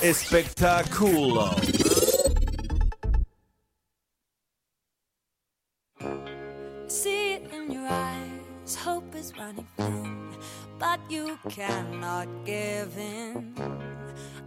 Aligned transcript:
Espectaculo. 0.00 1.50
See 6.88 7.34
it 7.34 7.52
in 7.52 7.70
your 7.70 7.86
eyes, 7.86 8.76
hope 8.76 9.14
is 9.18 9.32
running 9.36 9.66
thin, 9.76 10.30
but 10.78 11.00
you 11.10 11.36
cannot 11.50 12.26
give 12.46 12.96
in. 12.96 13.54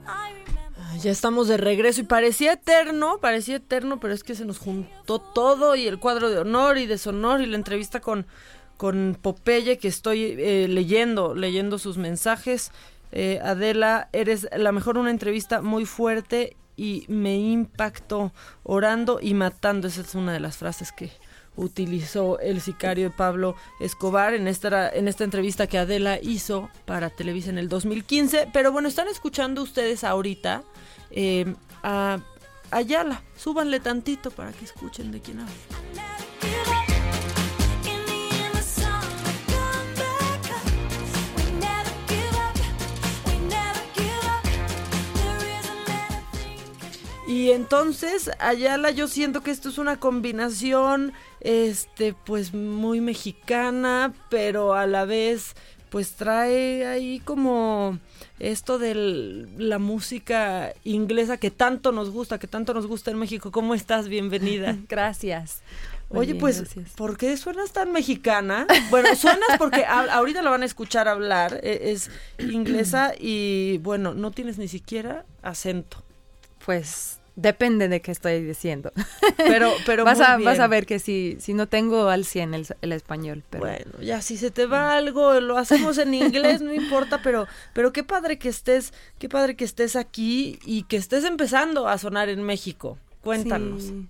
I 0.07 0.33
remember. 0.47 0.99
Ya 0.99 1.11
estamos 1.11 1.47
de 1.47 1.57
regreso 1.57 2.01
y 2.01 2.05
parecía 2.05 2.53
eterno, 2.53 3.19
parecía 3.19 3.57
eterno, 3.57 3.99
pero 3.99 4.13
es 4.13 4.23
que 4.23 4.33
se 4.33 4.45
nos 4.45 4.57
juntó 4.57 5.19
todo 5.19 5.75
y 5.75 5.87
el 5.87 5.99
cuadro 5.99 6.31
de 6.31 6.39
honor 6.39 6.79
y 6.79 6.87
deshonor 6.87 7.41
y 7.41 7.45
la 7.45 7.55
entrevista 7.55 7.99
con, 7.99 8.25
con 8.77 9.15
Popeye 9.21 9.77
que 9.77 9.89
estoy 9.89 10.35
eh, 10.39 10.67
leyendo, 10.67 11.35
leyendo 11.35 11.77
sus 11.77 11.97
mensajes. 11.97 12.71
Eh, 13.11 13.39
Adela, 13.43 14.09
eres 14.13 14.47
la 14.55 14.71
mejor, 14.71 14.97
una 14.97 15.11
entrevista 15.11 15.61
muy 15.61 15.85
fuerte 15.85 16.55
y 16.75 17.05
me 17.07 17.37
impactó 17.37 18.31
orando 18.63 19.19
y 19.21 19.33
matando. 19.33 19.87
Esa 19.87 20.01
es 20.01 20.15
una 20.15 20.33
de 20.33 20.39
las 20.39 20.57
frases 20.57 20.91
que 20.91 21.11
utilizó 21.55 22.39
el 22.39 22.61
sicario 22.61 23.13
Pablo 23.15 23.55
Escobar 23.79 24.33
en 24.33 24.47
esta, 24.47 24.89
en 24.89 25.07
esta 25.07 25.23
entrevista 25.23 25.67
que 25.67 25.77
Adela 25.77 26.19
hizo 26.21 26.69
para 26.85 27.09
Televisa 27.09 27.49
en 27.49 27.57
el 27.57 27.67
2015. 27.67 28.49
Pero 28.53 28.71
bueno, 28.71 28.87
están 28.87 29.07
escuchando 29.07 29.61
ustedes 29.61 30.03
ahorita 30.03 30.63
eh, 31.11 31.53
a 31.83 32.19
Ayala. 32.71 33.23
Súbanle 33.35 33.79
tantito 33.79 34.31
para 34.31 34.51
que 34.53 34.65
escuchen 34.65 35.11
de 35.11 35.19
quién 35.21 35.39
habla. 35.39 35.78
Y 47.29 47.51
entonces, 47.51 48.31
Ayala, 48.39 48.89
yo 48.89 49.07
siento 49.07 49.41
que 49.41 49.51
esto 49.51 49.69
es 49.69 49.77
una 49.77 49.99
combinación, 49.99 51.13
este, 51.41 52.13
pues 52.25 52.55
muy 52.55 53.01
mexicana, 53.01 54.13
pero 54.31 54.73
a 54.73 54.87
la 54.87 55.05
vez, 55.05 55.53
pues 55.91 56.13
trae 56.13 56.87
ahí 56.87 57.19
como 57.19 57.99
esto 58.39 58.79
de 58.79 59.45
la 59.59 59.77
música 59.77 60.73
inglesa 60.83 61.37
que 61.37 61.51
tanto 61.51 61.91
nos 61.91 62.09
gusta, 62.09 62.39
que 62.39 62.47
tanto 62.47 62.73
nos 62.73 62.87
gusta 62.87 63.11
en 63.11 63.19
México. 63.19 63.51
¿Cómo 63.51 63.75
estás? 63.75 64.07
Bienvenida. 64.07 64.75
Gracias. 64.89 65.61
Muy 66.09 66.21
Oye, 66.21 66.31
bien, 66.33 66.39
pues, 66.41 66.61
gracias. 66.61 66.89
¿por 66.95 67.15
qué 67.15 67.37
suenas 67.37 67.71
tan 67.73 67.91
mexicana? 67.91 68.65
Bueno, 68.89 69.15
suenas 69.15 69.49
porque 69.59 69.85
a- 69.85 70.11
ahorita 70.15 70.41
la 70.41 70.49
van 70.49 70.63
a 70.63 70.65
escuchar 70.65 71.07
hablar, 71.07 71.59
e- 71.61 71.91
es 71.91 72.09
inglesa 72.39 73.13
y 73.19 73.77
bueno, 73.83 74.15
no 74.15 74.31
tienes 74.31 74.57
ni 74.57 74.67
siquiera 74.67 75.25
acento. 75.43 76.03
Pues 76.65 77.18
depende 77.41 77.87
de 77.87 78.01
qué 78.01 78.11
estoy 78.11 78.43
diciendo. 78.43 78.91
Pero, 79.37 79.71
pero 79.85 80.03
vas, 80.05 80.17
muy 80.17 80.27
a, 80.27 80.37
vas 80.37 80.59
a 80.59 80.67
bien. 80.67 80.69
ver 80.71 80.85
que 80.85 80.99
si, 80.99 81.37
si 81.39 81.53
no 81.53 81.67
tengo 81.67 82.09
al 82.09 82.25
100 82.25 82.53
el, 82.53 82.67
el 82.81 82.91
español. 82.91 83.43
Pero 83.49 83.63
Bueno, 83.65 83.91
ya 84.01 84.21
si 84.21 84.37
se 84.37 84.51
te 84.51 84.65
va 84.65 84.95
algo, 84.95 85.39
lo 85.39 85.57
hacemos 85.57 85.97
en 85.97 86.13
inglés, 86.13 86.61
no 86.61 86.73
importa, 86.73 87.21
pero, 87.23 87.47
pero 87.73 87.93
qué 87.93 88.03
padre 88.03 88.37
que 88.37 88.49
estés, 88.49 88.93
qué 89.17 89.29
padre 89.29 89.55
que 89.55 89.63
estés 89.65 89.95
aquí 89.95 90.59
y 90.65 90.83
que 90.83 90.97
estés 90.97 91.23
empezando 91.23 91.87
a 91.87 91.97
sonar 91.97 92.29
en 92.29 92.43
México. 92.43 92.97
Cuéntanos. 93.23 93.83
Sí. 93.83 94.07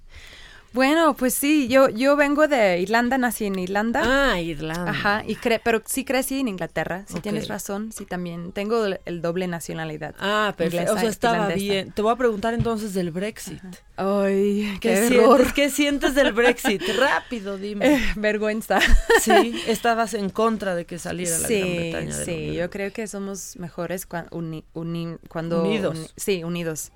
Bueno, 0.72 1.16
pues 1.16 1.34
sí, 1.34 1.68
yo, 1.68 1.90
yo 1.90 2.16
vengo 2.16 2.48
de 2.48 2.80
Irlanda, 2.80 3.18
nací 3.18 3.46
en 3.46 3.58
Irlanda. 3.58 4.02
Ah, 4.34 4.40
Irlanda. 4.40 4.92
Ajá, 4.92 5.24
y 5.28 5.36
cre 5.36 5.60
pero 5.64 5.82
sí 5.86 6.06
crecí 6.06 6.40
en 6.40 6.48
Inglaterra, 6.48 7.06
si 7.08 7.20
tienes 7.22 7.48
razón, 7.48 7.92
sí 7.92 8.06
también 8.06 8.52
tengo 8.52 8.86
el, 8.86 9.22
doble 9.22 9.48
nacionalidad. 9.48 10.14
Ah, 10.20 10.54
perfecto. 10.56 10.92
O 10.94 10.96
inglesa, 10.96 11.00
sea, 11.02 11.10
estaba 11.10 11.36
irlandesa. 11.36 11.60
bien. 11.74 11.92
Te 11.92 12.02
voy 12.02 12.14
a 12.14 12.16
preguntar 12.16 12.54
entonces 12.54 12.94
del 12.94 13.12
Brexit. 13.12 13.62
Ay, 13.98 14.78
¿Qué, 14.80 14.90
qué, 14.90 14.98
sientes, 14.98 15.18
error. 15.20 15.54
¿Qué 15.54 15.70
sientes 15.70 16.16
del 16.16 16.34
Brexit? 16.34 16.82
Rápido, 16.98 17.58
dime. 17.58 17.96
Eh, 17.96 18.02
vergüenza. 18.16 18.80
Sí, 19.22 19.60
estabas 19.68 20.14
en 20.14 20.30
contra 20.30 20.76
de 20.76 20.86
que 20.86 21.00
saliera 21.00 21.38
la 21.40 21.48
Gran 21.48 21.50
Sí, 21.50 21.62
Bretaña. 21.78 22.00
de 22.14 22.20
la 22.20 22.26
sí, 22.26 22.32
Unión 22.32 22.54
yo 22.56 22.70
creo 22.70 22.94
que 22.94 23.08
somos 23.08 23.58
mejores 23.58 24.08
cua- 24.08 24.28
uni- 24.32 24.64
uni- 24.74 25.18
cuando... 25.28 25.64
Unidos. 25.64 25.98
uni- 25.98 26.08
sí, 26.16 26.44
unidos. 26.44 26.92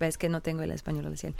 Ves 0.00 0.18
que 0.18 0.28
no 0.28 0.40
tengo 0.40 0.62
el 0.62 0.70
español 0.72 1.06
al 1.06 1.16
100. 1.16 1.34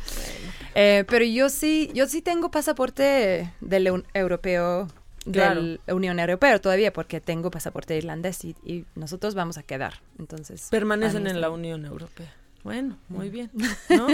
Eh, 0.74 1.04
pero 1.08 1.24
yo 1.24 1.48
sí, 1.48 1.90
yo 1.94 2.06
sí 2.06 2.22
tengo 2.22 2.50
pasaporte 2.50 3.52
del 3.60 3.86
eu- 3.86 4.04
europeo, 4.14 4.88
Claro. 5.30 5.62
del 5.62 5.80
Unión 5.88 6.20
Europea 6.20 6.58
todavía, 6.58 6.92
porque 6.92 7.20
tengo 7.20 7.50
pasaporte 7.50 7.96
irlandés 7.96 8.44
y, 8.44 8.54
y 8.64 8.84
nosotros 8.94 9.34
vamos 9.34 9.56
a 9.56 9.62
quedar. 9.62 9.94
Entonces... 10.18 10.68
Permanecen 10.70 11.26
en 11.26 11.40
la. 11.40 11.48
Unión 11.50 11.84
Europea. 11.86 12.30
Bueno, 12.62 12.98
muy 13.08 13.28
bien. 13.30 13.50
¿no? 13.90 14.06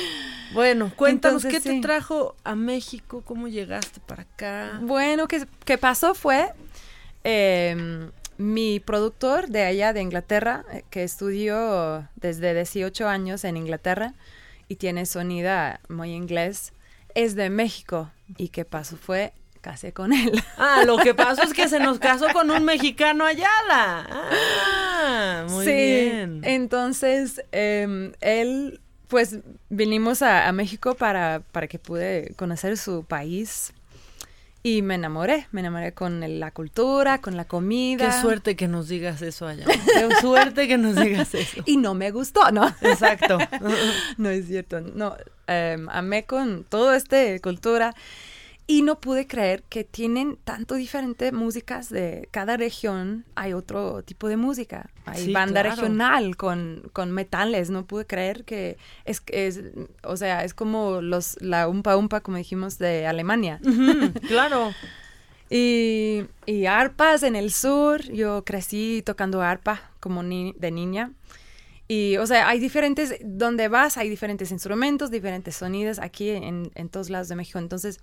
bueno, 0.54 0.92
cuéntanos 0.94 1.44
Entonces, 1.44 1.62
qué 1.62 1.70
te 1.74 1.80
trajo 1.80 2.34
a 2.44 2.54
México, 2.54 3.22
cómo 3.24 3.48
llegaste 3.48 4.00
para 4.00 4.22
acá. 4.22 4.78
Bueno, 4.82 5.26
que, 5.28 5.46
que 5.64 5.78
pasó 5.78 6.14
fue 6.14 6.52
eh, 7.24 8.08
mi 8.38 8.80
productor 8.80 9.48
de 9.48 9.64
allá 9.64 9.92
de 9.92 10.02
Inglaterra, 10.02 10.64
eh, 10.72 10.84
que 10.90 11.02
estudió 11.04 12.08
desde 12.16 12.54
18 12.54 13.08
años 13.08 13.44
en 13.44 13.56
Inglaterra 13.56 14.14
y 14.68 14.76
tiene 14.76 15.06
sonido 15.06 15.52
muy 15.88 16.12
inglés, 16.12 16.72
es 17.14 17.34
de 17.34 17.50
México. 17.50 18.10
Y 18.36 18.48
qué 18.48 18.64
pasó 18.64 18.96
fue 18.96 19.32
casé 19.60 19.92
con 19.92 20.12
él. 20.12 20.42
Ah, 20.58 20.84
lo 20.86 20.98
que 20.98 21.14
pasó 21.14 21.42
es 21.42 21.52
que 21.54 21.68
se 21.68 21.80
nos 21.80 21.98
casó 21.98 22.26
con 22.32 22.50
un 22.50 22.64
mexicano 22.64 23.24
Ayala. 23.24 24.06
Ah, 24.08 25.46
muy 25.48 25.64
sí, 25.64 25.72
bien. 25.72 26.40
entonces 26.44 27.42
em, 27.52 28.12
él, 28.20 28.80
pues 29.08 29.38
vinimos 29.70 30.22
a, 30.22 30.48
a 30.48 30.52
México 30.52 30.94
para, 30.94 31.40
para 31.52 31.66
que 31.66 31.78
pude 31.78 32.34
conocer 32.36 32.76
su 32.76 33.04
país. 33.04 33.72
Y 34.66 34.80
me 34.80 34.94
enamoré, 34.94 35.46
me 35.52 35.60
enamoré 35.60 35.92
con 35.92 36.22
el- 36.22 36.40
la 36.40 36.50
cultura, 36.50 37.20
con 37.20 37.36
la 37.36 37.44
comida. 37.44 38.06
Qué 38.10 38.20
suerte 38.22 38.56
que 38.56 38.66
nos 38.66 38.88
digas 38.88 39.20
eso 39.20 39.46
allá. 39.46 39.66
Qué 39.66 40.08
suerte 40.22 40.66
que 40.66 40.78
nos 40.78 40.96
digas 40.96 41.34
eso. 41.34 41.60
Y 41.66 41.76
no 41.76 41.92
me 41.92 42.10
gustó, 42.10 42.50
¿no? 42.50 42.66
Exacto. 42.80 43.36
no 44.16 44.30
es 44.30 44.46
cierto. 44.46 44.80
No, 44.80 45.16
em, 45.48 45.86
amé 45.90 46.24
con 46.24 46.64
toda 46.64 46.96
esta 46.96 47.18
cultura 47.40 47.94
y 48.66 48.80
no 48.82 48.98
pude 48.98 49.26
creer 49.26 49.62
que 49.64 49.84
tienen 49.84 50.38
tanto 50.42 50.74
diferente 50.76 51.32
músicas 51.32 51.90
de 51.90 52.28
cada 52.30 52.56
región. 52.56 53.26
Hay 53.34 53.52
otro 53.52 54.02
tipo 54.02 54.26
de 54.26 54.38
música. 54.38 54.88
Hay 55.04 55.26
Sí, 55.26 55.32
banda 55.32 55.60
claro. 55.60 55.76
regional 55.76 56.36
con, 56.38 56.88
con 56.94 57.10
metales. 57.12 57.68
No 57.68 57.84
pude 57.84 58.06
creer 58.06 58.44
que 58.44 58.78
es, 59.04 59.22
es, 59.26 59.60
o 60.02 60.16
sea, 60.16 60.44
es 60.44 60.54
como 60.54 61.02
los 61.02 61.36
la 61.42 61.68
umpa 61.68 61.94
umpa, 61.96 62.20
como 62.22 62.38
dijimos, 62.38 62.78
de 62.78 63.06
Alemania. 63.06 63.60
Claro. 64.28 64.72
Y, 65.50 66.24
y 66.46 66.66
arpas 66.66 67.22
en 67.22 67.36
el 67.36 67.52
sur. 67.52 68.02
Yo 68.12 68.44
crecí 68.44 69.02
tocando 69.04 69.42
arpa 69.42 69.90
como 70.00 70.22
ni- 70.22 70.54
de 70.58 70.70
niña. 70.70 71.12
Y, 71.86 72.16
o 72.16 72.26
sea, 72.26 72.48
hay 72.48 72.58
diferentes, 72.60 73.16
donde 73.22 73.68
vas 73.68 73.98
hay 73.98 74.08
diferentes 74.08 74.50
instrumentos, 74.50 75.10
diferentes 75.10 75.54
sonidos 75.56 75.98
aquí 75.98 76.30
en, 76.30 76.70
en 76.74 76.88
todos 76.88 77.10
lados 77.10 77.28
de 77.28 77.36
México. 77.36 77.58
Entonces, 77.58 78.00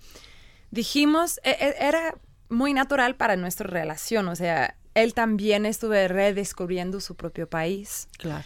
dijimos, 0.72 1.38
e- 1.44 1.50
e- 1.50 1.76
era 1.86 2.16
muy 2.48 2.72
natural 2.74 3.14
para 3.14 3.36
nuestra 3.36 3.68
relación. 3.68 4.26
O 4.26 4.34
sea, 4.34 4.76
él 4.94 5.14
también 5.14 5.64
estuve 5.64 6.08
redescubriendo 6.08 7.00
su 7.00 7.14
propio 7.14 7.48
país. 7.48 8.08
Claro. 8.18 8.44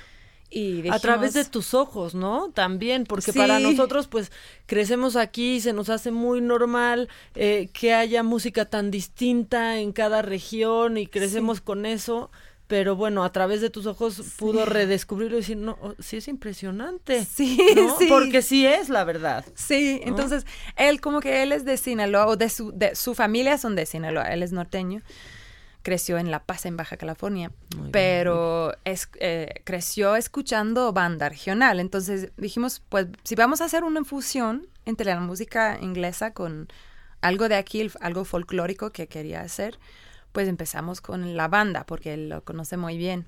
Y 0.49 0.89
A 0.91 0.99
través 1.01 1.35
de 1.35 1.45
tus 1.45 1.75
ojos, 1.75 2.15
¿no? 2.15 2.51
También, 2.51 3.03
porque 3.05 3.33
Sí. 3.33 3.39
para 3.39 3.59
nosotros, 3.59 4.07
pues, 4.07 4.31
crecemos 4.67 5.17
aquí 5.17 5.57
y 5.57 5.61
se 5.61 5.73
nos 5.73 5.89
hace 5.91 6.13
muy 6.13 6.41
normal 6.41 7.09
eh, 7.35 7.69
que 7.73 7.93
haya 7.95 8.23
música 8.23 8.65
tan 8.65 8.93
distinta 8.93 9.79
en 9.81 9.91
cada 9.93 10.23
región 10.23 10.99
y 10.99 11.09
crecemos 11.09 11.61
con 11.61 11.85
eso. 11.85 12.31
Pero 12.67 12.97
bueno, 12.97 13.23
a 13.23 13.31
través 13.31 13.61
de 13.61 13.71
tus 13.71 13.87
ojos 13.87 14.21
pudo 14.39 14.67
redescubrirlo 14.67 15.37
y 15.37 15.41
decir, 15.41 15.57
no, 15.57 15.79
oh, 15.81 15.95
sí 16.01 16.17
es 16.17 16.27
impresionante. 16.27 17.25
Sí, 17.25 17.59
¿no? 17.77 17.97
sí. 17.99 18.07
Porque 18.09 18.43
sí 18.43 18.67
es 18.67 18.89
la 18.89 19.05
verdad. 19.05 19.45
Sí, 19.55 20.01
entonces 20.05 20.47
él 20.77 21.01
como 21.01 21.21
que 21.21 21.43
él 21.45 21.53
es 21.53 21.65
de 21.65 21.77
Sinaloa 21.77 22.27
o 22.27 22.37
de 22.37 22.49
su, 22.49 22.73
de 22.73 22.97
su 22.97 23.15
familia 23.15 23.57
son 23.59 23.77
de 23.77 23.87
Sinaloa, 23.87 24.33
él 24.33 24.43
es 24.43 24.51
norteño. 24.51 25.03
creció 25.83 26.19
en 26.19 26.33
La 26.33 26.43
Paz, 26.43 26.67
en 26.67 26.77
Baja 26.77 26.97
California, 26.97 27.53
Muy 27.77 27.91
pero 27.93 28.73
es, 28.85 29.09
eh, 29.21 29.63
creció 29.63 30.17
escuchando 30.17 30.93
banda 30.93 31.29
regional. 31.29 31.79
Entonces 31.79 32.33
dijimos, 32.37 32.83
pues 32.89 33.07
si 33.23 33.37
vamos 33.37 33.61
a 33.61 33.67
hacer 33.67 33.85
una 33.85 34.03
fusión 34.05 34.67
entre 34.85 35.07
la 35.07 35.21
música 35.21 35.79
inglesa 35.81 36.33
con 36.33 36.67
algo 37.21 37.49
de 37.49 37.55
aquí, 37.55 37.89
algo 38.01 38.25
folclórico 38.25 38.91
que 38.91 39.07
quería 39.07 39.43
hacer, 39.43 39.79
pues 40.37 40.49
empezamos 40.49 41.01
con 41.01 41.35
la 41.35 41.49
banda, 41.49 41.87
porque 41.87 42.13
él 42.13 42.29
lo 42.29 42.45
conoce 42.45 42.77
muy 42.77 42.99
bien. 42.99 43.25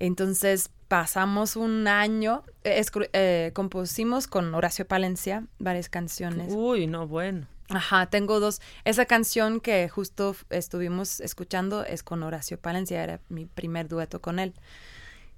Entonces 0.00 0.70
pasamos 0.88 1.54
un 1.54 1.86
año, 1.86 2.42
eh, 2.64 2.84
eh, 3.12 3.52
compusimos 3.54 4.26
con 4.26 4.52
Horacio 4.52 4.84
Palencia 4.84 5.46
varias 5.60 5.88
canciones. 5.88 6.52
Uy, 6.52 6.88
no, 6.88 7.06
bueno. 7.06 7.46
Ajá, 7.68 8.06
tengo 8.06 8.40
dos. 8.40 8.60
Esa 8.84 9.06
canción 9.06 9.60
que 9.60 9.88
justo 9.88 10.34
estuvimos 10.50 11.20
escuchando 11.20 11.84
es 11.84 12.02
con 12.02 12.24
Horacio 12.24 12.58
Palencia, 12.58 13.04
era 13.04 13.20
mi 13.28 13.44
primer 13.44 13.86
dueto 13.86 14.20
con 14.20 14.40
él. 14.40 14.52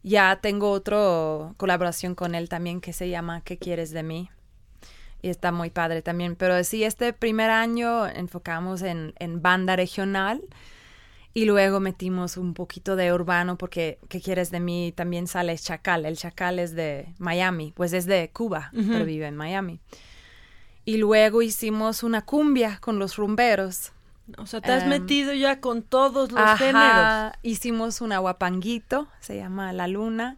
Ya 0.03 0.37
tengo 0.41 0.71
otra 0.71 1.53
colaboración 1.59 2.15
con 2.15 2.35
él 2.35 2.49
también 2.49 2.81
que 2.81 2.95
se 2.95 3.11
llama 3.11 3.43
¿Qué 3.43 3.59
quieres 3.59 3.91
de 3.91 4.05
mí? 4.05 4.31
Y 5.21 5.29
está 5.29 5.53
muy 5.53 5.69
padre 5.69 6.01
también. 6.01 6.35
Pero 6.35 6.65
sí, 6.65 6.83
este 6.83 7.13
primer 7.13 7.51
año 7.51 8.07
enfocamos 8.07 8.81
en, 8.81 9.13
en 9.19 9.43
banda 9.43 9.77
regional 9.77 10.41
y 11.35 11.47
luego 11.47 11.81
metimos 11.81 12.37
un 12.37 12.55
poquito 12.55 12.95
de 12.95 13.13
urbano 13.13 13.59
porque 13.59 13.99
¿Qué 14.09 14.21
quieres 14.21 14.53
de 14.53 14.61
mí? 14.61 14.93
También 14.95 15.27
sale 15.27 15.59
Chacal. 15.59 16.07
El 16.07 16.17
Chacal 16.17 16.61
es 16.61 16.75
de 16.75 17.13
Miami, 17.19 17.73
pues 17.75 17.93
es 17.93 18.07
de 18.07 18.31
Cuba, 18.33 18.71
pero 18.73 19.05
vive 19.05 19.27
en 19.27 19.37
Miami. 19.37 19.81
Y 20.85 20.99
luego 20.99 21.43
hicimos 21.43 22.03
una 22.03 22.25
cumbia 22.25 22.79
con 22.81 22.99
los 22.99 23.17
rumberos. 23.17 23.93
O 24.39 24.47
sea, 24.47 24.61
te 24.61 24.73
has 24.73 24.85
Em, 24.85 24.91
metido 24.91 25.35
ya 25.35 25.61
con 25.61 25.83
todos 25.83 26.31
los 26.31 26.41
Ajá, 26.41 26.57
géneros. 26.57 27.39
Hicimos 27.43 28.01
un 28.01 28.13
aguapanguito, 28.13 29.09
se 29.21 29.37
llama 29.37 29.73
La 29.73 29.89
Luna. 29.89 30.37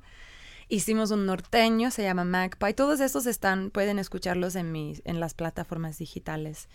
Hicimos 0.68 1.10
un 1.10 1.26
norteño, 1.26 1.90
se 1.90 2.02
llama 2.02 2.24
Magpie. 2.24 2.74
Todos 2.74 3.00
estos 3.00 3.26
están, 3.26 3.70
pueden 3.70 3.98
escucharlos 3.98 4.56
en 4.56 4.72
mis, 4.72 5.02
en 5.04 5.20
las 5.20 5.34
plataformas 5.34 5.98
digitales. 5.98 6.68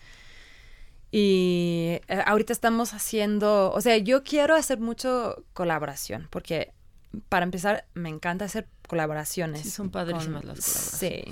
Y 1.11 1.99
eh, 2.07 2.23
ahorita 2.25 2.53
estamos 2.53 2.93
haciendo, 2.93 3.71
o 3.73 3.81
sea, 3.81 3.97
yo 3.97 4.23
quiero 4.23 4.55
hacer 4.55 4.79
mucho 4.79 5.43
colaboración, 5.53 6.27
porque 6.29 6.71
para 7.27 7.43
empezar 7.43 7.85
me 7.93 8.09
encanta 8.09 8.45
hacer 8.45 8.67
colaboraciones. 8.87 9.61
Sí, 9.63 9.69
son 9.69 9.89
padrísimas 9.89 10.45
las 10.45 10.59
Sí. 10.63 11.23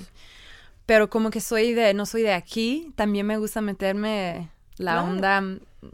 Pero 0.86 1.10
como 1.10 1.30
que 1.30 1.40
soy 1.40 1.74
de, 1.74 1.94
no 1.94 2.06
soy 2.06 2.24
de 2.24 2.34
aquí, 2.34 2.92
también 2.96 3.26
me 3.26 3.38
gusta 3.38 3.62
meterme 3.62 4.50
la 4.78 4.94
Claro. 4.94 5.08
onda 5.08 5.44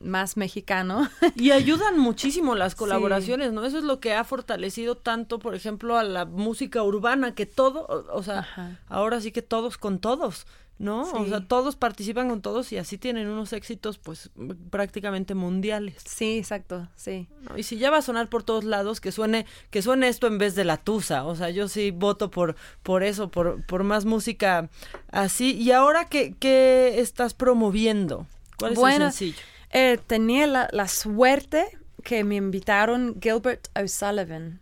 más 0.02 0.36
mexicano. 0.38 1.08
Y 1.36 1.52
ayudan 1.52 2.00
muchísimo 2.00 2.56
las 2.56 2.74
colaboraciones, 2.76 3.52
¿no? 3.54 3.66
Eso 3.66 3.78
es 3.78 3.84
lo 3.84 4.00
que 4.00 4.14
ha 4.14 4.24
fortalecido 4.24 4.96
tanto, 4.96 5.38
por 5.38 5.54
ejemplo, 5.54 5.98
a 5.98 6.04
la 6.04 6.26
música 6.26 6.82
urbana, 6.82 7.36
que 7.36 7.46
todo, 7.46 7.86
o, 7.86 8.16
o 8.18 8.24
sea, 8.24 8.40
Ajá. 8.40 8.80
ahora 8.88 9.22
sí 9.22 9.32
que 9.32 9.42
todos 9.44 9.78
con 9.78 10.00
todos, 10.00 10.48
¿no? 10.78 11.04
O 11.04 11.26
sea, 11.26 11.48
todos 11.48 11.76
participan 11.76 12.28
con 12.30 12.42
todos 12.42 12.72
y 12.72 12.78
así 12.78 12.98
tienen 12.98 13.28
unos 13.28 13.54
éxitos, 13.54 13.98
pues, 13.98 14.30
prácticamente 14.70 15.34
mundiales. 15.34 15.96
Sí, 16.06 16.38
exacto, 16.38 16.90
sí. 16.96 17.28
¿no? 17.42 17.58
Y 17.58 17.64
si 17.64 17.78
ya 17.78 17.92
va 17.92 17.98
a 17.98 18.02
sonar 18.02 18.30
por 18.30 18.44
todos 18.44 18.66
lados, 18.66 19.00
que 19.00 19.12
suene, 19.12 19.46
que 19.70 19.82
suene 19.82 20.10
esto 20.10 20.28
en 20.28 20.38
vez 20.38 20.56
de 20.56 20.66
la 20.66 20.78
tusa. 20.78 21.24
O 21.26 21.36
sea, 21.36 21.50
yo 21.50 21.68
sí 21.68 21.92
voto 21.92 22.30
por, 22.30 22.56
por 22.84 23.04
eso, 23.04 23.30
por, 23.30 23.66
por 23.66 23.84
más 23.84 24.06
música 24.06 24.70
así. 25.12 25.54
Y 25.54 25.72
ahora 25.72 26.06
qué, 26.06 26.36
qué 26.40 27.00
estás 27.00 27.34
promoviendo? 27.34 28.28
¿Cuál 28.58 28.74
es 28.74 28.80
Bueno, 28.80 29.06
el 29.06 29.12
sencillo? 29.12 29.42
Eh, 29.72 30.00
tenía 30.06 30.48
la, 30.48 30.70
la 30.72 30.88
suerte 30.88 31.66
que 32.04 32.24
me 32.24 32.36
invitaron 32.36 33.18
Gilbert 33.22 33.68
O'Sullivan, 33.76 34.62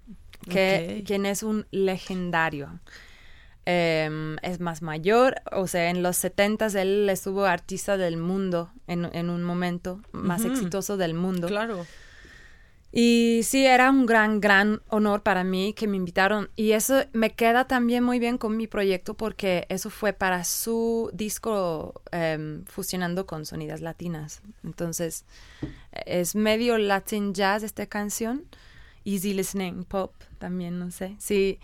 que, 0.49 1.03
quien 1.05 1.25
es 1.25 1.43
un 1.43 1.67
legendario. 1.71 2.79
Em, 3.65 4.35
es 4.41 4.59
más 4.59 4.81
mayor, 4.81 5.35
o 5.53 5.67
sea, 5.67 5.89
en 5.89 6.03
los 6.03 6.17
70 6.17 6.67
él 6.81 7.09
estuvo 7.09 7.45
artista 7.45 7.95
del 7.95 8.17
mundo 8.17 8.71
en, 8.87 9.09
en 9.13 9.29
un 9.29 9.41
momento 9.41 10.01
más 10.11 10.43
exitoso 10.43 10.97
del 10.97 11.13
mundo. 11.13 11.47
Claro. 11.47 11.85
Y 12.95 13.39
sí, 13.43 13.65
era 13.65 13.89
un 13.89 14.05
gran, 14.05 14.39
gran 14.39 14.83
honor 14.87 15.23
para 15.23 15.43
mí 15.43 15.73
que 15.73 15.87
me 15.87 15.97
invitaron. 15.97 16.51
Y 16.55 16.73
eso 16.73 17.03
me 17.11 17.31
queda 17.31 17.65
también 17.65 18.03
muy 18.03 18.19
bien 18.19 18.37
con 18.37 18.55
mi 18.55 18.67
proyecto 18.67 19.15
porque 19.15 19.65
eso 19.69 19.89
fue 19.89 20.13
para 20.13 20.43
su 20.43 21.09
disco 21.11 22.03
em, 22.11 22.63
fusionando 22.65 23.25
con 23.25 23.47
sonidas 23.47 23.81
latinas. 23.81 24.43
Entonces, 24.63 25.25
es 26.05 26.35
medio 26.35 26.77
Latin 26.77 27.33
jazz 27.33 27.63
esta 27.63 27.87
canción. 27.87 28.43
Easy 29.05 29.33
listening, 29.33 29.85
pop 29.85 30.13
también, 30.37 30.77
no 30.77 30.91
sé. 30.91 31.15
Sí, 31.17 31.59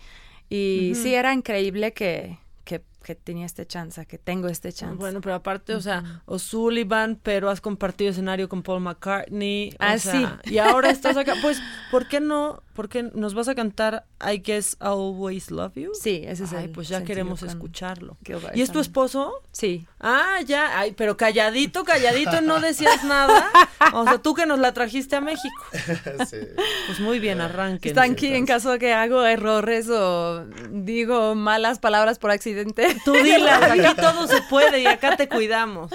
y 0.50 0.92
sí, 0.94 1.14
era 1.14 1.32
increíble 1.32 1.92
que, 1.92 2.38
que, 2.64 2.82
que 3.02 3.14
tenía 3.14 3.46
este 3.46 3.66
chance, 3.66 4.04
que 4.06 4.18
tengo 4.18 4.48
este 4.48 4.72
chance. 4.72 4.96
Bueno, 4.96 5.20
pero 5.20 5.34
aparte, 5.36 5.74
o 5.74 5.80
sea, 5.80 6.22
O'Sullivan, 6.26 7.18
pero 7.22 7.48
has 7.48 7.60
compartido 7.60 8.10
escenario 8.10 8.48
con 8.48 8.62
Paul 8.62 8.80
McCartney. 8.82 9.70
o 9.72 9.76
Ah, 9.78 9.98
sea, 9.98 10.40
Y 10.44 10.58
ahora 10.58 10.90
estás 10.90 11.16
acá. 11.16 11.34
Pues, 11.40 11.60
¿por 11.90 12.08
qué 12.08 12.20
no? 12.20 12.62
¿Por 12.80 12.88
qué 12.88 13.02
nos 13.02 13.34
vas 13.34 13.46
a 13.46 13.54
cantar 13.54 14.06
I 14.26 14.38
Guess 14.38 14.78
I'll 14.80 14.92
Always 14.92 15.50
Love 15.50 15.74
You? 15.74 15.90
Sí, 15.92 16.22
ese 16.26 16.44
es 16.44 16.54
Ay, 16.54 16.64
el 16.64 16.70
pues 16.70 16.88
ya 16.88 17.04
queremos 17.04 17.40
con 17.40 17.50
escucharlo. 17.50 18.16
¿Y 18.54 18.62
es 18.62 18.72
tu 18.72 18.80
esposo? 18.80 19.34
Sí. 19.52 19.86
Ah, 20.00 20.38
ya, 20.46 20.78
ay, 20.78 20.92
pero 20.96 21.14
calladito, 21.18 21.84
calladito, 21.84 22.40
no 22.40 22.58
decías 22.58 23.04
nada. 23.04 23.50
O 23.92 24.04
sea, 24.04 24.16
tú 24.16 24.32
que 24.32 24.46
nos 24.46 24.58
la 24.58 24.72
trajiste 24.72 25.16
a 25.16 25.20
México. 25.20 25.62
Sí. 26.26 26.38
Pues 26.86 27.00
muy 27.00 27.18
bien, 27.18 27.42
arranque. 27.42 27.88
Están 27.88 28.12
aquí 28.12 28.28
en 28.28 28.46
caso 28.46 28.78
que 28.78 28.94
hago 28.94 29.26
errores 29.26 29.88
o 29.90 30.46
digo 30.70 31.34
malas 31.34 31.80
palabras 31.80 32.18
por 32.18 32.30
accidente. 32.30 32.96
Tú 33.04 33.12
dilas, 33.24 33.62
aquí 33.62 34.00
todo 34.00 34.26
se 34.26 34.40
puede 34.42 34.80
y 34.80 34.86
acá 34.86 35.16
te 35.18 35.28
cuidamos. 35.28 35.90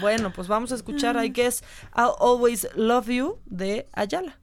Bueno, 0.00 0.32
pues 0.32 0.46
vamos 0.46 0.70
a 0.70 0.76
escuchar 0.76 1.24
I 1.24 1.30
Guess 1.30 1.64
I'll 1.96 2.14
Always 2.20 2.68
Love 2.76 3.08
You 3.08 3.38
de 3.46 3.88
Ayala. 3.92 4.38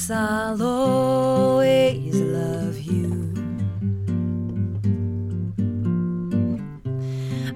Guess 0.00 0.10
I'll 0.12 0.62
always 0.62 2.14
love 2.14 2.78
you. 2.78 3.34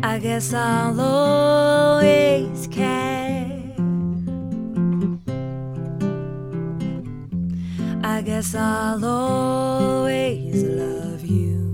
I 0.02 0.19
guess 0.19 0.52
I'll 0.52 1.00
always 1.00 2.66
care. 2.66 3.73
I 8.02 8.21
guess 8.21 8.54
I'll 8.54 9.02
always 9.02 10.64
love 10.64 11.25
you. 11.25 11.73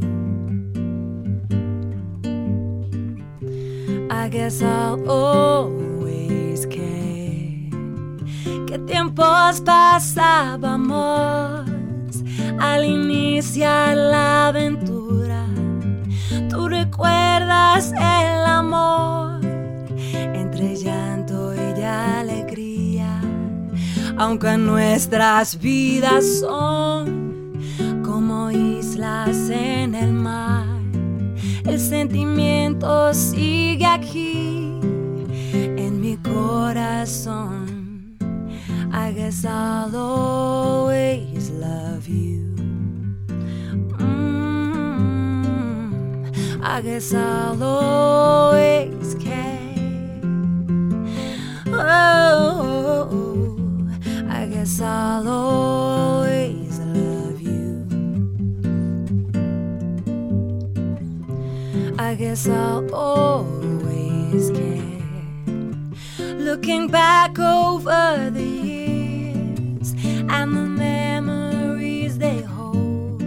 I 4.08 4.28
guess 4.28 4.62
I'll 4.62 5.10
always 5.10 6.64
care. 6.66 6.99
¿Qué 9.00 9.04
tiempos 9.04 9.62
pasábamos 9.62 10.60
al 12.60 12.84
iniciar 12.84 13.96
la 13.96 14.48
aventura? 14.48 15.46
Tú 16.50 16.68
recuerdas 16.68 17.92
el 17.92 18.44
amor 18.44 19.40
entre 20.34 20.76
llanto 20.76 21.54
y 21.54 21.82
alegría, 21.82 23.22
aunque 24.18 24.58
nuestras 24.58 25.58
vidas 25.58 26.40
son 26.40 27.54
como 28.04 28.50
islas 28.50 29.48
en 29.48 29.94
el 29.94 30.12
mar. 30.12 30.66
El 31.64 31.80
sentimiento 31.80 33.14
sigue 33.14 33.86
aquí 33.86 34.78
en 35.54 36.00
mi 36.02 36.18
corazón. 36.18 37.69
I 38.92 39.12
guess 39.12 39.44
I'll 39.44 39.94
always 39.96 41.50
love 41.50 42.08
you. 42.08 42.54
Mm, 43.98 45.04
I 46.62 46.80
guess 46.80 47.14
I'll 47.14 47.62
always 47.62 49.14
care. 49.14 49.58
Oh, 51.68 53.56
I 54.28 54.46
guess 54.46 54.80
I'll 54.80 55.28
always 55.28 56.78
love 56.80 57.40
you. 57.40 57.86
I 61.96 62.14
guess 62.16 62.48
I'll 62.48 62.92
always 62.94 64.50
care. 64.50 64.80
Looking 66.18 66.88
back 66.88 67.38
over 67.38 68.30
the 68.30 68.59
and 70.30 70.54
the 70.54 70.68
memories 70.86 72.18
they 72.18 72.40
hold. 72.42 73.22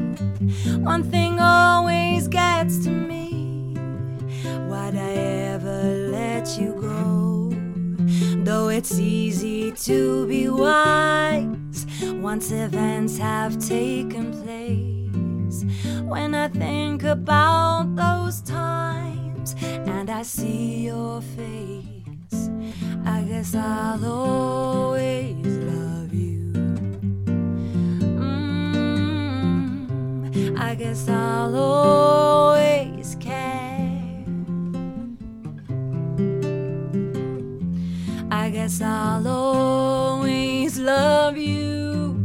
One 0.84 1.04
thing 1.04 1.40
always 1.40 2.28
gets 2.28 2.84
to 2.86 2.90
me. 2.90 3.76
Why'd 4.70 4.96
I 4.96 5.12
ever 5.54 5.84
let 6.12 6.58
you 6.60 6.72
go? 6.80 7.52
Though 8.44 8.70
it's 8.70 9.00
easy 9.00 9.72
to 9.88 10.28
be 10.28 10.50
wise 10.50 11.86
once 12.02 12.52
events 12.52 13.18
have 13.18 13.58
taken 13.60 14.32
place. 14.44 15.66
When 16.04 16.34
I 16.36 16.48
think 16.48 17.04
about 17.04 17.96
those 17.96 18.42
times 18.42 19.56
and 19.62 20.10
I 20.10 20.24
see 20.24 20.86
your 20.86 21.22
face, 21.22 22.50
I 23.06 23.22
guess 23.22 23.56
I'll 23.56 24.06
always 24.06 25.46
love 25.46 26.14
you. 26.14 26.33
I 30.74 30.76
guess 30.76 31.08
I'll 31.08 31.56
always 31.56 33.16
care. 33.20 34.26
I 38.32 38.50
guess 38.50 38.82
I'll 38.82 39.28
always 39.28 40.80
love 40.80 41.38
you. 41.38 42.18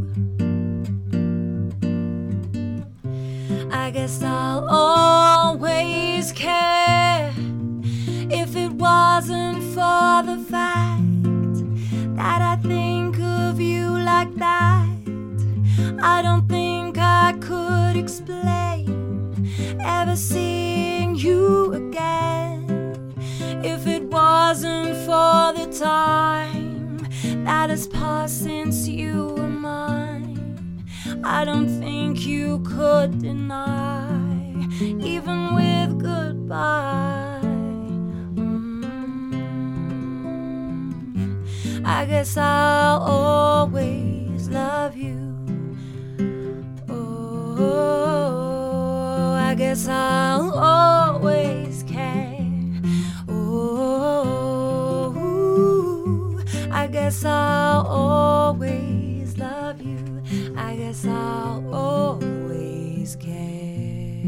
I 3.71 3.91
guess 3.91 4.23
I'll 4.23 4.67
always 4.67 6.31
care 6.31 7.31
if 8.31 8.55
it 8.55 8.71
wasn't 8.71 9.61
for 9.75 10.23
the 10.25 10.43
fact 10.49 11.03
that 12.17 12.41
I 12.41 12.55
think 12.63 13.19
of 13.19 13.61
you 13.61 13.91
like 13.91 14.33
that. 14.37 14.87
I 16.01 16.23
don't 16.23 16.38
explain 17.99 19.49
ever 19.83 20.15
seeing 20.15 21.15
you 21.15 21.73
again 21.73 23.13
if 23.63 23.85
it 23.85 24.03
wasn't 24.03 24.95
for 25.05 25.51
the 25.53 25.67
time 25.77 26.97
that 27.43 27.69
has 27.69 27.87
passed 27.87 28.43
since 28.43 28.87
you 28.87 29.35
were 29.35 29.47
mine. 29.47 30.85
I 31.23 31.43
don't 31.43 31.67
think 31.67 32.25
you 32.25 32.59
could 32.59 33.19
deny, 33.19 34.07
even 34.79 35.55
with 35.55 35.99
goodbye. 35.99 37.41
Mm. 38.35 38.85
I 41.85 42.05
guess 42.05 42.37
I'll 42.37 43.01
always 43.01 44.47
love 44.47 44.95
you. 44.95 45.38
Oh, 47.61 49.33
I 49.35 49.53
guess 49.53 49.85
I'll 49.89 50.51
always 50.51 51.83
care. 51.83 52.37
Oh, 53.27 53.51
I 56.71 56.87
guess 56.87 57.25
I'll 57.25 57.85
always 57.85 59.37
love 59.37 59.81
you. 59.81 60.23
I 60.55 60.77
guess 60.77 61.05
I'll 61.05 61.73
always 61.73 63.17
care. 63.17 64.23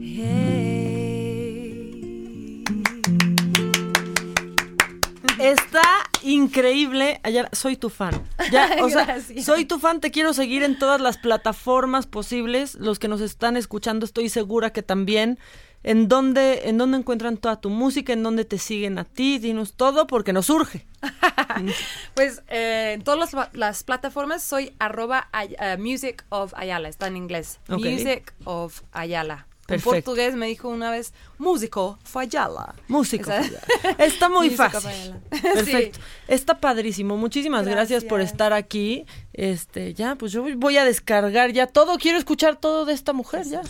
Hey. 0.00 1.30
Está 5.38 6.09
increíble. 6.34 7.20
Ayala, 7.22 7.48
soy 7.52 7.76
tu 7.76 7.88
fan. 7.90 8.22
Ya, 8.50 8.76
o 8.82 8.88
sea, 8.90 9.18
soy 9.42 9.64
tu 9.64 9.78
fan. 9.78 10.00
Te 10.00 10.10
quiero 10.10 10.32
seguir 10.32 10.62
en 10.62 10.78
todas 10.78 11.00
las 11.00 11.18
plataformas 11.18 12.06
posibles. 12.06 12.74
Los 12.74 12.98
que 12.98 13.08
nos 13.08 13.20
están 13.20 13.56
escuchando, 13.56 14.04
estoy 14.06 14.28
segura 14.28 14.70
que 14.72 14.82
también. 14.82 15.38
¿En 15.82 16.08
dónde, 16.08 16.68
¿En 16.68 16.76
dónde 16.76 16.98
encuentran 16.98 17.38
toda 17.38 17.58
tu 17.58 17.70
música? 17.70 18.12
¿En 18.12 18.22
dónde 18.22 18.44
te 18.44 18.58
siguen 18.58 18.98
a 18.98 19.04
ti? 19.04 19.38
Dinos 19.38 19.72
todo 19.74 20.06
porque 20.06 20.32
nos 20.32 20.50
urge. 20.50 20.86
Pues 22.14 22.42
eh, 22.48 22.92
en 22.94 23.02
todas 23.02 23.18
las, 23.18 23.30
pla- 23.30 23.50
las 23.52 23.82
plataformas 23.84 24.42
soy 24.42 24.72
arroba 24.78 25.28
eh, 25.42 25.76
Music 25.78 26.24
of 26.28 26.52
Ayala, 26.56 26.88
está 26.88 27.06
en 27.08 27.16
inglés. 27.16 27.60
Music 27.68 28.32
of 28.44 28.82
Ayala. 28.92 29.46
Perfecto. 29.70 29.94
En 29.94 30.02
portugués 30.02 30.34
me 30.34 30.46
dijo 30.46 30.68
una 30.68 30.90
vez, 30.90 31.12
músico 31.38 31.98
of 32.02 32.16
Ayala. 32.16 32.74
Músico. 32.88 33.30
Esa- 33.32 33.60
Está 34.04 34.28
muy 34.28 34.50
fácil. 34.50 35.14
Perfecto. 35.42 35.98
Está 36.28 36.60
padrísimo. 36.60 37.16
Muchísimas 37.16 37.66
gracias. 37.66 38.04
por 38.04 38.18
Gracias. 38.18 38.32
estar 38.34 38.52
aquí. 38.52 39.06
Este, 39.32 39.94
ya, 39.94 40.14
pues 40.16 40.32
yo 40.32 40.44
voy 40.56 40.76
a 40.76 40.84
descargar 40.84 41.52
ya 41.52 41.66
todo. 41.66 41.96
Quiero 41.98 42.18
escuchar 42.18 42.56
todo 42.56 42.84
de 42.84 42.92
esta 42.92 43.12
mujer 43.12 43.44
ya. 43.46 43.62